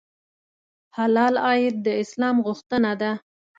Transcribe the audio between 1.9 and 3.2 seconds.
اسلام غوښتنه ده.